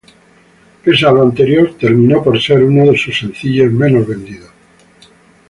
Pese 0.83 1.05
a 1.05 1.11
lo 1.11 1.21
anterior, 1.21 1.75
terminó 1.77 2.23
por 2.23 2.41
ser 2.41 2.63
uno 2.63 2.91
de 2.91 2.97
sus 2.97 3.19
sencillos 3.19 3.71
menos 3.71 4.07
vendidos. 4.07 4.49